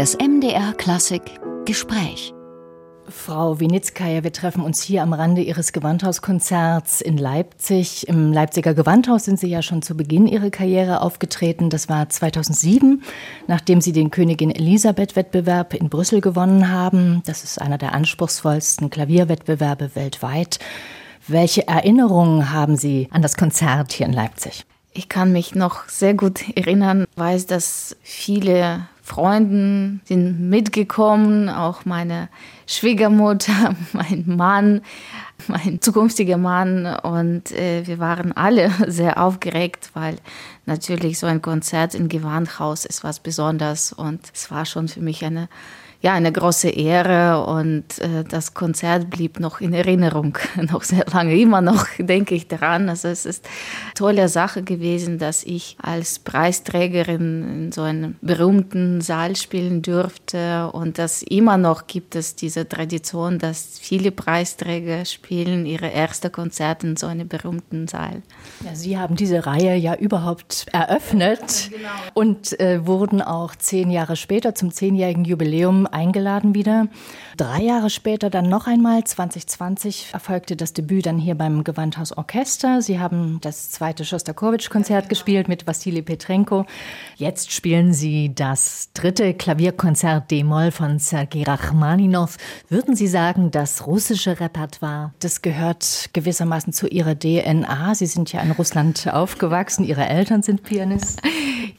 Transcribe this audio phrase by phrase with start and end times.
[0.00, 1.20] Das MDR Klassik
[1.66, 2.32] Gespräch.
[3.06, 8.08] Frau Winitzkaya, wir treffen uns hier am Rande Ihres Gewandhauskonzerts in Leipzig.
[8.08, 11.68] Im Leipziger Gewandhaus sind Sie ja schon zu Beginn Ihrer Karriere aufgetreten.
[11.68, 13.02] Das war 2007,
[13.46, 17.20] nachdem Sie den Königin Elisabeth-Wettbewerb in Brüssel gewonnen haben.
[17.26, 20.60] Das ist einer der anspruchsvollsten Klavierwettbewerbe weltweit.
[21.28, 24.64] Welche Erinnerungen haben Sie an das Konzert hier in Leipzig?
[24.94, 32.28] Ich kann mich noch sehr gut erinnern, weiß, dass viele Freunden sind mitgekommen, auch meine
[32.68, 34.82] Schwiegermutter, mein Mann,
[35.48, 36.86] mein zukünftiger Mann.
[36.86, 40.14] Und äh, wir waren alle sehr aufgeregt, weil
[40.64, 43.92] natürlich so ein Konzert im Gewandhaus ist was Besonderes.
[43.92, 45.48] Und es war schon für mich eine
[46.02, 50.38] ja, eine große Ehre und äh, das Konzert blieb noch in Erinnerung,
[50.70, 51.38] noch sehr lange.
[51.38, 52.88] Immer noch denke ich daran.
[52.88, 59.02] Also es ist eine tolle Sache gewesen, dass ich als Preisträgerin in so einem berühmten
[59.02, 65.66] Saal spielen durfte und dass immer noch gibt es diese Tradition, dass viele Preisträger spielen
[65.66, 68.22] ihre erste Konzerte in so einem berühmten Saal.
[68.64, 71.88] Ja, Sie haben diese Reihe ja überhaupt eröffnet genau.
[72.14, 76.88] und äh, wurden auch zehn Jahre später zum zehnjährigen Jubiläum eingeladen wieder.
[77.36, 82.82] Drei Jahre später dann noch einmal, 2020, erfolgte das Debüt dann hier beim Gewandhaus Orchester.
[82.82, 86.66] Sie haben das zweite Schostakowitsch-Konzert gespielt mit Wassili Petrenko.
[87.16, 92.36] Jetzt spielen Sie das dritte Klavierkonzert D-Moll von Sergei Rachmaninow.
[92.68, 97.94] Würden Sie sagen, das russische Repertoire, das gehört gewissermaßen zu Ihrer DNA?
[97.94, 101.30] Sie sind ja in Russland aufgewachsen, Ihre Eltern sind Pianisten.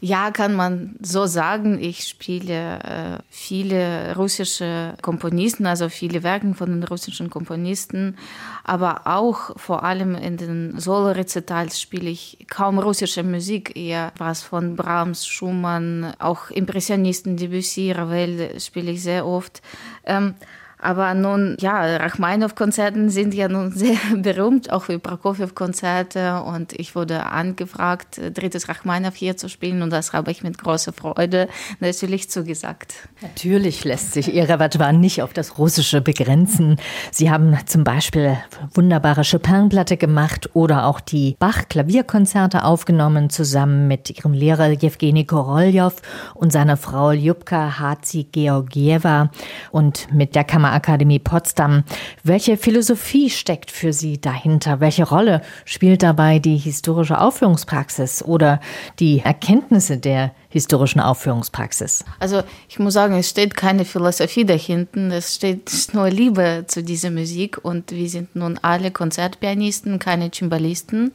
[0.04, 1.80] Ja, kann man so sagen.
[1.80, 8.18] Ich spiele äh, viele russische Komponisten, also viele Werke von den russischen Komponisten,
[8.64, 14.76] aber auch vor allem in den Solo-Rezitals spiele ich kaum russische Musik, eher was von
[14.76, 19.62] Brahms, Schumann, auch Impressionisten, Debussy, Ravel spiele ich sehr oft.
[20.06, 20.36] Ähm,
[20.82, 26.42] aber nun, ja, Rachmaninow-Konzerten sind ja nun sehr berühmt, auch wie Prokofjew-Konzerte.
[26.42, 29.84] Und ich wurde angefragt, drittes Rachmaninow hier zu spielen.
[29.84, 31.48] Und das habe ich mit großer Freude
[31.80, 32.96] natürlich zugesagt.
[33.22, 36.78] Natürlich lässt sich Ihr Repertoire nicht auf das Russische begrenzen.
[37.12, 38.38] Sie haben zum Beispiel
[38.74, 45.94] wunderbare Chopin-Platte gemacht oder auch die Bach-Klavierkonzerte aufgenommen, zusammen mit Ihrem Lehrer Jewgeni Koroljow
[46.34, 49.30] und seiner Frau Ljubka Hatzi-Georgieva
[49.72, 51.84] und mit der Kammer Akademie Potsdam.
[52.24, 54.80] Welche Philosophie steckt für Sie dahinter?
[54.80, 58.60] Welche Rolle spielt dabei die historische Aufführungspraxis oder
[59.00, 62.04] die Erkenntnisse der historischen Aufführungspraxis?
[62.20, 67.10] Also ich muss sagen, es steht keine Philosophie dahinter, es steht nur Liebe zu dieser
[67.10, 71.12] Musik und wir sind nun alle Konzertpianisten, keine Cimbalisten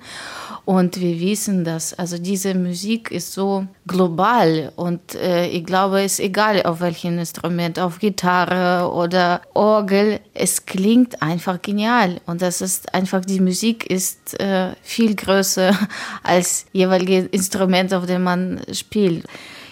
[0.64, 6.14] und wir wissen, dass also diese Musik ist so global und äh, ich glaube, es
[6.14, 12.60] ist egal auf welchem Instrument, auf Gitarre oder Orgel, es klingt einfach genial und das
[12.60, 15.76] ist einfach, die Musik ist äh, viel größer
[16.22, 19.24] als jeweilige Instrument, auf dem man spielt.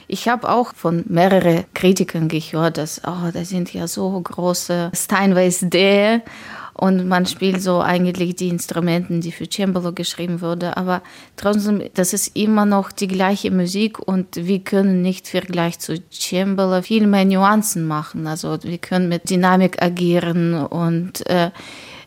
[0.06, 5.60] Ich habe auch von mehreren Kritikern gehört, dass, oh, das sind ja so große Steinways
[5.62, 6.20] D
[6.74, 11.02] und man spielt so eigentlich die Instrumente, die für Cembalo geschrieben wurde, aber
[11.36, 16.82] trotzdem, das ist immer noch die gleiche Musik und wir können nicht Vergleich zu Cembalo
[16.82, 18.26] viel mehr Nuancen machen.
[18.26, 21.50] Also wir können mit Dynamik agieren und äh,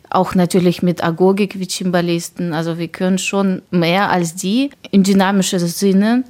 [0.10, 2.54] auch natürlich mit Agogik wie Cimbalisten.
[2.54, 6.24] Also wir können schon mehr als die in dynamischer Sinne.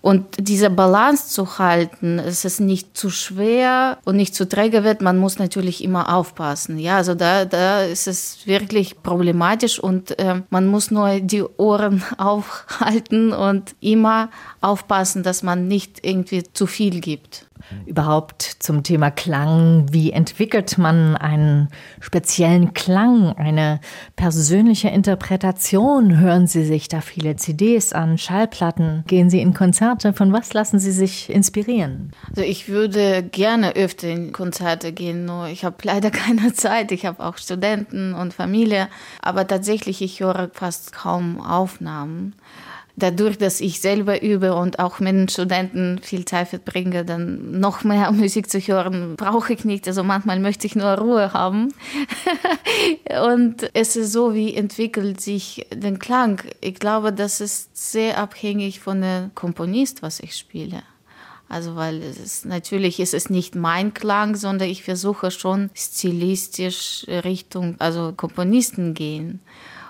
[0.00, 5.18] Und diese Balance zu halten, es nicht zu schwer und nicht zu träge wird, man
[5.18, 6.78] muss natürlich immer aufpassen.
[6.78, 12.04] Ja, also da, da ist es wirklich problematisch und äh, man muss nur die Ohren
[12.18, 14.30] aufhalten und immer
[14.60, 17.45] aufpassen, dass man nicht irgendwie zu viel gibt.
[17.84, 19.86] Überhaupt zum Thema Klang.
[19.90, 21.68] Wie entwickelt man einen
[22.00, 23.80] speziellen Klang, eine
[24.14, 26.18] persönliche Interpretation?
[26.18, 29.04] Hören Sie sich da viele CDs an, Schallplatten?
[29.06, 30.12] Gehen Sie in Konzerte?
[30.12, 32.12] Von was lassen Sie sich inspirieren?
[32.28, 36.92] Also ich würde gerne öfter in Konzerte gehen, nur ich habe leider keine Zeit.
[36.92, 38.88] Ich habe auch Studenten und Familie,
[39.22, 42.34] aber tatsächlich ich höre fast kaum Aufnahmen
[42.96, 47.84] dadurch, dass ich selber übe und auch mit den Studenten viel Zeit verbringe, dann noch
[47.84, 49.86] mehr Musik zu hören, brauche ich nicht.
[49.86, 51.72] Also manchmal möchte ich nur Ruhe haben.
[53.26, 56.42] und es ist so, wie entwickelt sich den Klang.
[56.60, 60.82] Ich glaube, das ist sehr abhängig von dem Komponist, was ich spiele.
[61.48, 67.06] Also weil es ist, natürlich ist es nicht mein Klang, sondern ich versuche schon stilistisch
[67.08, 69.40] Richtung also Komponisten gehen.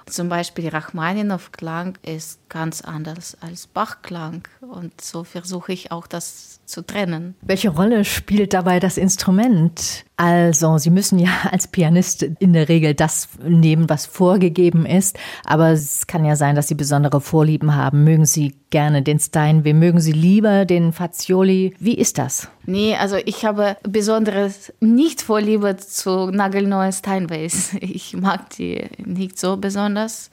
[0.09, 6.85] Zum Beispiel Rachmaninow-Klang ist ganz anders als Bach-Klang und so versuche ich auch das zu
[6.85, 7.35] trennen.
[7.43, 10.05] Welche Rolle spielt dabei das Instrument?
[10.17, 15.19] Also, Sie müssen ja als Pianist in der Regel das nehmen, was vorgegeben ist.
[15.45, 18.05] Aber es kann ja sein, dass Sie besondere Vorlieben haben.
[18.05, 19.73] Mögen Sie gerne den Steinway?
[19.73, 21.75] Mögen Sie lieber den Fazioli?
[21.79, 22.49] Wie ist das?
[22.65, 27.75] Nee, also ich habe besonderes nicht Vorliebe zu nagelneuen Steinways.
[27.81, 30.31] Ich mag die nicht so besonders.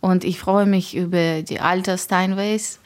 [0.00, 2.80] Und ich freue mich über die alten Steinways.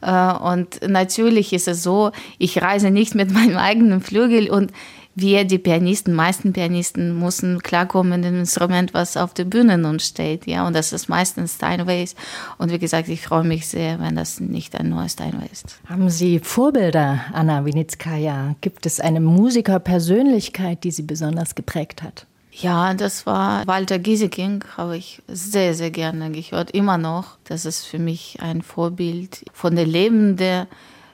[0.00, 4.72] Äh, und natürlich ist es so, ich reise nicht mit meinem eigenen Flügel und
[5.20, 9.98] wir, die Pianisten, meisten Pianisten, müssen klarkommen mit dem Instrument, was auf der Bühne nun
[9.98, 10.46] steht.
[10.46, 12.14] Ja, und das ist meistens Steinways.
[12.56, 15.80] Und wie gesagt, ich freue mich sehr, wenn das nicht ein neues Steinway ist.
[15.88, 18.54] Haben Sie Vorbilder, Anna Winitskaya?
[18.60, 22.27] Gibt es eine Musikerpersönlichkeit, die Sie besonders geprägt hat?
[22.60, 27.38] Ja, das war Walter Gieseking, habe ich sehr, sehr gerne gehört, immer noch.
[27.44, 30.66] Das ist für mich ein Vorbild von der lebenden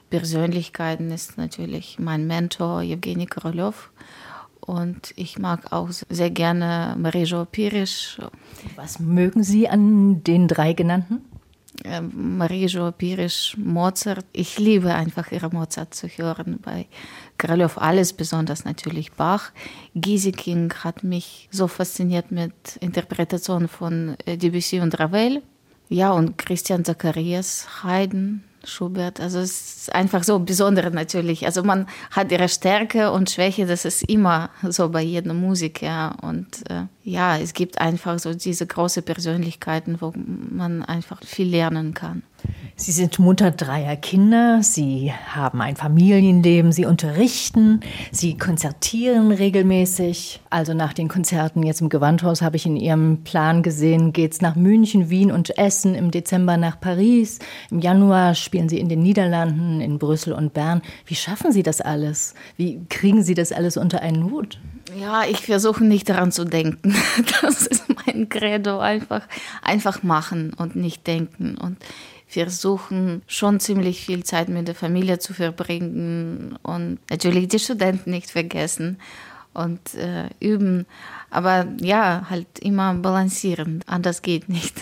[0.09, 3.91] Persönlichkeiten ist natürlich mein Mentor Evgeny Korolev.
[4.59, 8.17] Und ich mag auch sehr gerne Marijo Pirisch.
[8.75, 11.21] Was mögen Sie an den drei genannten?
[11.83, 14.25] Ähm, Marijo Pirisch, Mozart.
[14.33, 16.59] Ich liebe einfach ihre Mozart zu hören.
[16.61, 16.87] Bei
[17.37, 19.51] Korolev alles, besonders natürlich Bach.
[19.95, 25.41] Gieseking hat mich so fasziniert mit Interpretationen von äh, Debussy und Ravel.
[25.89, 29.19] Ja, und Christian Zacharias, Haydn, Schubert.
[29.19, 31.45] Also es ist einfach so besonders natürlich.
[31.45, 36.15] Also man hat ihre Stärke und Schwäche, das ist immer so bei jedem Musiker.
[36.21, 41.93] Und äh, ja, es gibt einfach so diese große Persönlichkeiten, wo man einfach viel lernen
[41.93, 42.23] kann.
[42.75, 47.81] Sie sind Mutter dreier Kinder, Sie haben ein Familienleben, Sie unterrichten,
[48.11, 50.41] Sie konzertieren regelmäßig.
[50.49, 54.41] Also nach den Konzerten jetzt im Gewandhaus habe ich in Ihrem Plan gesehen, geht es
[54.41, 57.37] nach München, Wien und Essen, im Dezember nach Paris,
[57.69, 60.81] im Januar spielen Sie in den Niederlanden, in Brüssel und Bern.
[61.05, 62.33] Wie schaffen Sie das alles?
[62.57, 64.59] Wie kriegen Sie das alles unter einen Hut?
[64.95, 66.95] Ja, ich versuche nicht daran zu denken.
[67.41, 68.79] Das ist mein Credo.
[68.79, 69.27] Einfach,
[69.61, 71.57] einfach machen und nicht denken.
[71.57, 71.77] Und
[72.27, 78.31] versuchen schon ziemlich viel Zeit mit der Familie zu verbringen und natürlich die Studenten nicht
[78.31, 78.97] vergessen
[79.53, 80.85] und äh, üben.
[81.29, 83.83] Aber ja, halt immer balancieren.
[83.87, 84.81] Anders geht nicht.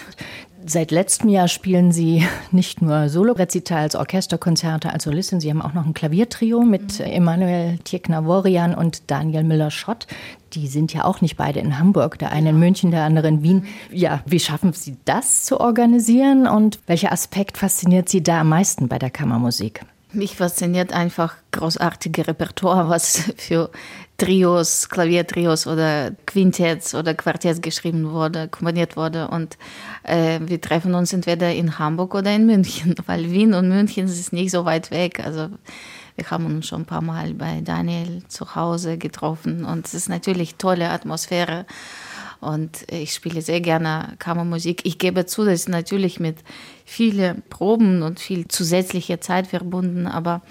[0.66, 5.86] Seit letztem Jahr spielen Sie nicht nur Solo-Rezitals, Orchesterkonzerte als Solistin, Sie haben auch noch
[5.86, 7.06] ein Klaviertrio mit mhm.
[7.06, 10.08] Emanuel Tjeknavorian und Daniel Müller-Schott.
[10.54, 13.44] Die sind ja auch nicht beide in Hamburg, der eine in München, der andere in
[13.44, 13.66] Wien.
[13.92, 18.88] Ja, wie schaffen Sie das zu organisieren und welcher Aspekt fasziniert Sie da am meisten
[18.88, 19.86] bei der Kammermusik?
[20.14, 23.72] Mich fasziniert einfach großartige Repertoire, was für
[24.18, 29.28] Trios, Klaviertrios oder Quintetts oder Quartetts geschrieben wurde, komponiert wurde.
[29.28, 29.58] Und
[30.04, 34.34] äh, wir treffen uns entweder in Hamburg oder in München, weil Wien und München ist
[34.34, 35.20] nicht so weit weg.
[35.26, 35.50] Also
[36.16, 40.10] wir haben uns schon ein paar Mal bei Daniel zu Hause getroffen und es ist
[40.10, 41.66] natürlich tolle Atmosphäre.
[42.44, 44.82] Und ich spiele sehr gerne Kammermusik.
[44.84, 46.38] Ich gebe zu, das ist natürlich mit
[46.86, 50.42] vielen Proben und viel zusätzlicher Zeit verbunden, aber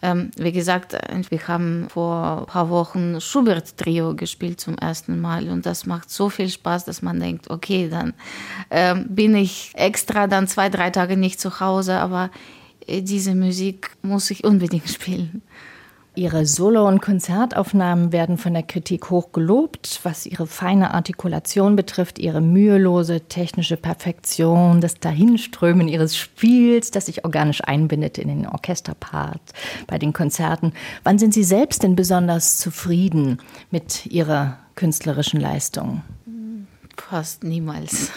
[0.00, 0.96] ähm, wie gesagt,
[1.28, 6.30] wir haben vor ein paar Wochen Schubert-Trio gespielt zum ersten Mal und das macht so
[6.30, 8.14] viel Spaß, dass man denkt, okay, dann
[8.70, 12.30] ähm, bin ich extra dann zwei, drei Tage nicht zu Hause, aber
[12.86, 15.42] äh, diese Musik muss ich unbedingt spielen.
[16.18, 22.18] Ihre Solo- und Konzertaufnahmen werden von der Kritik hoch gelobt, was ihre feine Artikulation betrifft,
[22.18, 29.40] ihre mühelose technische Perfektion, das Dahinströmen ihres Spiels, das sich organisch einbindet in den Orchesterpart
[29.86, 30.72] bei den Konzerten.
[31.04, 33.38] Wann sind Sie selbst denn besonders zufrieden
[33.70, 36.02] mit Ihrer künstlerischen Leistung?
[36.96, 38.10] Fast niemals.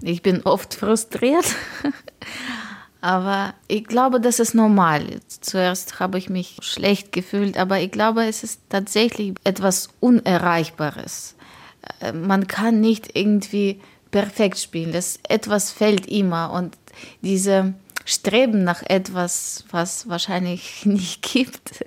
[0.00, 1.44] Ich bin oft frustriert.
[3.02, 5.20] Aber ich glaube, das ist normal.
[5.40, 11.34] Zuerst habe ich mich schlecht gefühlt, aber ich glaube, es ist tatsächlich etwas Unerreichbares.
[12.00, 13.80] Äh, man kann nicht irgendwie
[14.12, 14.92] perfekt spielen.
[14.92, 16.76] Das etwas fällt immer und
[17.22, 21.84] diese Streben nach etwas, was wahrscheinlich nicht gibt,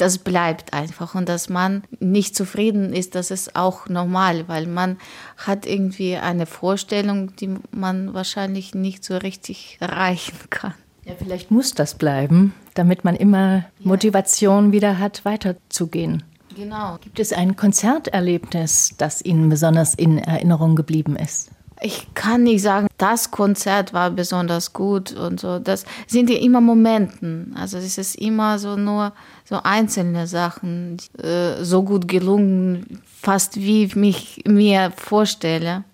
[0.00, 1.14] das bleibt einfach.
[1.14, 4.98] Und dass man nicht zufrieden ist, das ist auch normal, weil man
[5.36, 10.74] hat irgendwie eine Vorstellung, die man wahrscheinlich nicht so richtig erreichen kann.
[11.04, 16.22] Ja, vielleicht muss das bleiben, damit man immer Motivation wieder hat, weiterzugehen.
[16.54, 16.98] Genau.
[17.00, 21.50] Gibt es ein Konzerterlebnis, das Ihnen besonders in Erinnerung geblieben ist?
[21.82, 25.58] Ich kann nicht sagen, das Konzert war besonders gut und so.
[25.58, 27.54] Das sind ja immer Momenten.
[27.56, 29.12] Also es ist immer so nur
[29.44, 35.84] so einzelne Sachen, äh, so gut gelungen, fast wie ich mich mir vorstelle.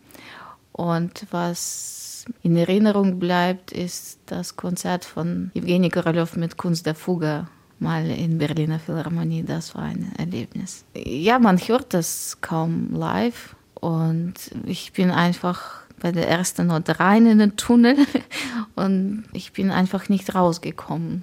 [0.73, 7.47] Und was in Erinnerung bleibt, ist das Konzert von Evgeny Korolev mit Kunst der Fuge
[7.79, 9.43] mal in Berliner Philharmonie.
[9.43, 10.85] Das war ein Erlebnis.
[10.95, 13.56] Ja, man hört das kaum live
[13.87, 17.97] und ich bin einfach bei der ersten Note rein in den Tunnel
[18.75, 21.23] und ich bin einfach nicht rausgekommen.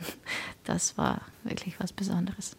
[0.64, 2.56] Das war wirklich was Besonderes.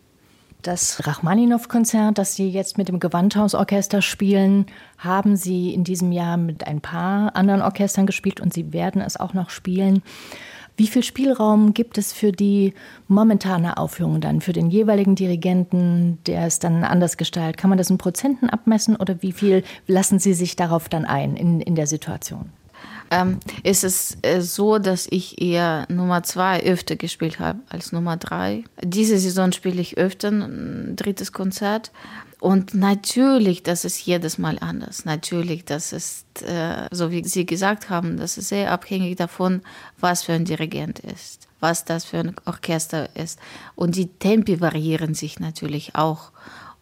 [0.61, 4.67] Das Rachmaninow-Konzert, das Sie jetzt mit dem Gewandhausorchester spielen,
[4.99, 9.19] haben Sie in diesem Jahr mit ein paar anderen Orchestern gespielt und Sie werden es
[9.19, 10.03] auch noch spielen.
[10.77, 12.75] Wie viel Spielraum gibt es für die
[13.07, 17.59] momentane Aufführung dann, für den jeweiligen Dirigenten, der es dann anders gestaltet?
[17.59, 21.37] Kann man das in Prozenten abmessen oder wie viel lassen Sie sich darauf dann ein
[21.37, 22.51] in, in der Situation?
[23.11, 28.17] Ähm, ist es äh, so, dass ich eher Nummer zwei öfter gespielt habe als Nummer
[28.17, 28.65] drei.
[28.83, 31.93] Diese Saison spiele ich öfter ein drittes Konzert.
[32.45, 35.07] Und natürlich, das ist jedes Mal anders.
[35.07, 39.63] Natürlich, das ist, äh, so wie Sie gesagt haben, das ist sehr abhängig davon,
[39.99, 43.39] was für ein Dirigent ist, was das für ein Orchester ist.
[43.77, 46.33] Und die Tempi variieren sich natürlich auch.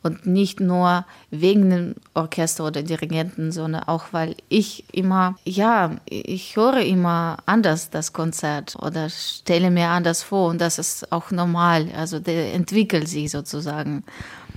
[0.02, 6.56] Und nicht nur wegen dem Orchester oder Dirigenten, sondern auch, weil ich immer, ja, ich
[6.56, 11.86] höre immer anders das Konzert oder stelle mir anders vor und das ist auch normal.
[11.96, 14.02] Also der entwickelt sich sozusagen.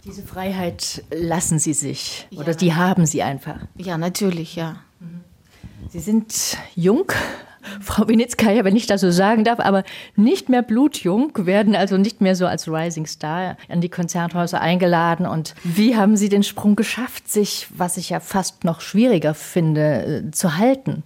[0.05, 2.53] Diese Freiheit lassen Sie sich oder ja.
[2.53, 3.57] die haben Sie einfach.
[3.75, 4.77] Ja, natürlich, ja.
[5.89, 7.12] Sie sind jung,
[7.81, 9.84] Frau Winitzkaya, wenn ich das so sagen darf, aber
[10.15, 15.25] nicht mehr blutjung, werden also nicht mehr so als Rising Star an die Konzerthäuser eingeladen.
[15.25, 20.25] Und wie haben Sie den Sprung geschafft, sich, was ich ja fast noch schwieriger finde,
[20.27, 21.03] äh, zu halten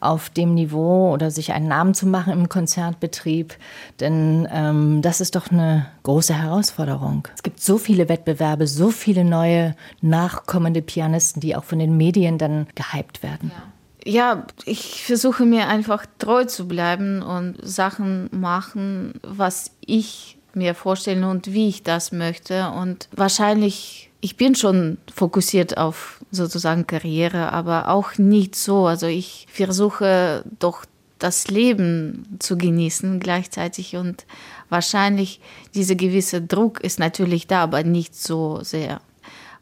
[0.00, 3.54] auf dem Niveau oder sich einen Namen zu machen im Konzertbetrieb?
[4.00, 7.28] Denn ähm, das ist doch eine große Herausforderung.
[7.34, 12.38] Es gibt so viele Wettbewerbe, so viele neue nachkommende Pianisten, die auch von den Medien
[12.38, 13.52] dann gehypt werden.
[13.54, 13.62] Ja
[14.04, 21.28] ja, ich versuche mir einfach treu zu bleiben und Sachen machen, was ich mir vorstelle
[21.28, 22.70] und wie ich das möchte.
[22.70, 28.86] Und wahrscheinlich, ich bin schon fokussiert auf sozusagen Karriere, aber auch nicht so.
[28.86, 30.84] Also ich versuche doch
[31.18, 34.26] das Leben zu genießen gleichzeitig und
[34.68, 35.40] wahrscheinlich
[35.74, 39.00] dieser gewisse Druck ist natürlich da, aber nicht so sehr.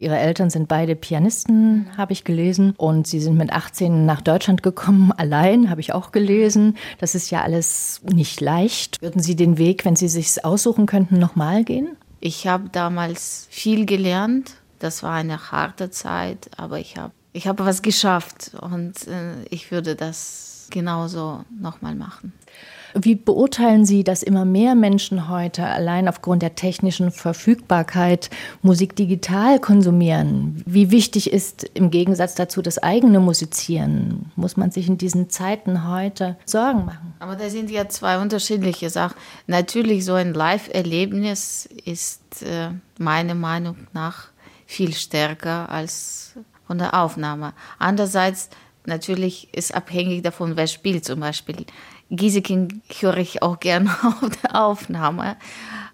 [0.01, 2.73] Ihre Eltern sind beide Pianisten, habe ich gelesen.
[2.75, 6.75] Und sie sind mit 18 nach Deutschland gekommen, allein, habe ich auch gelesen.
[6.97, 8.99] Das ist ja alles nicht leicht.
[9.03, 11.97] Würden Sie den Weg, wenn Sie sich aussuchen könnten, nochmal gehen?
[12.19, 14.55] Ich habe damals viel gelernt.
[14.79, 19.71] Das war eine harte Zeit, aber ich habe ich hab was geschafft und äh, ich
[19.71, 22.33] würde das genauso nochmal machen.
[22.93, 28.29] Wie beurteilen Sie, dass immer mehr Menschen heute allein aufgrund der technischen Verfügbarkeit
[28.61, 30.61] Musik digital konsumieren?
[30.65, 34.31] Wie wichtig ist im Gegensatz dazu das eigene Musizieren?
[34.35, 37.13] Muss man sich in diesen Zeiten heute Sorgen machen?
[37.19, 39.15] Aber da sind ja zwei unterschiedliche Sachen.
[39.47, 44.27] Natürlich, so ein Live-Erlebnis ist äh, meiner Meinung nach
[44.65, 46.33] viel stärker als
[46.65, 47.53] von der Aufnahme.
[47.79, 48.49] Andererseits
[48.85, 51.65] natürlich ist abhängig davon, wer spielt zum Beispiel.
[52.11, 53.89] Gieseking höre ich auch gerne
[54.21, 55.37] auf der Aufnahme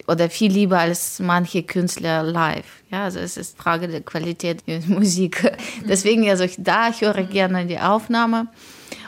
[0.07, 2.81] oder viel lieber als manche Künstler live.
[2.91, 5.51] Ja, also es ist Frage der Qualität der Musik.
[5.87, 8.47] Deswegen, also ich, da höre ich gerne die Aufnahme.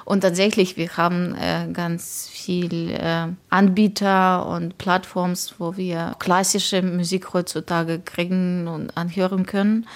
[0.06, 7.34] Und tatsächlich, wir haben äh, ganz viel äh, Anbieter und Plattforms, wo wir klassische Musik
[7.34, 9.88] heutzutage kriegen und anhören können.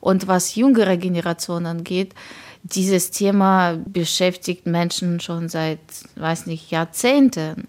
[0.00, 2.14] Und was jüngere Generationen angeht,
[2.62, 5.80] dieses Thema beschäftigt Menschen schon seit,
[6.16, 7.68] weiß nicht, Jahrzehnten.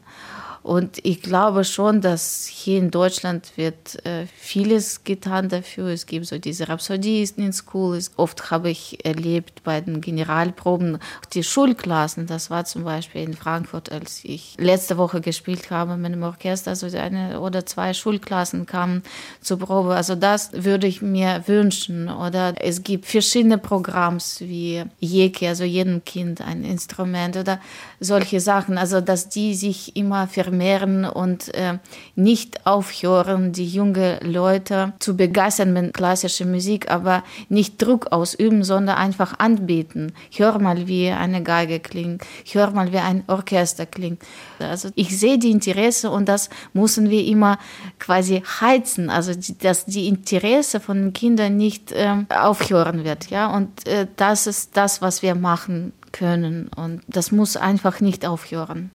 [0.61, 5.87] Und ich glaube schon, dass hier in Deutschland wird äh, vieles getan dafür.
[5.87, 8.11] Es gibt so diese Rhapsodisten in Schools.
[8.17, 10.99] Oft habe ich erlebt bei den Generalproben
[11.33, 12.27] die Schulklassen.
[12.27, 16.71] Das war zum Beispiel in Frankfurt, als ich letzte Woche gespielt habe mit dem Orchester.
[16.71, 19.03] Also eine oder zwei Schulklassen kamen
[19.41, 19.95] zur Probe.
[19.95, 22.09] Also das würde ich mir wünschen.
[22.09, 27.61] Oder es gibt verschiedene Programms wie Jeki, also jedem Kind ein Instrument oder
[28.01, 28.77] solche Sachen.
[28.77, 31.77] Also dass die sich immer ver vermehren und äh,
[32.15, 38.97] nicht aufhören, die jungen Leute zu begeistern mit klassischer Musik, aber nicht Druck ausüben, sondern
[38.97, 40.11] einfach anbieten.
[40.35, 44.21] Hör mal, wie eine Geige klingt, hör mal, wie ein Orchester klingt.
[44.59, 47.59] Also ich sehe die Interesse und das müssen wir immer
[47.99, 53.55] quasi heizen, also dass die Interesse von den Kindern nicht äh, aufhören wird, ja.
[53.55, 58.87] Und äh, das ist das, was wir machen können und das muss einfach nicht aufhören.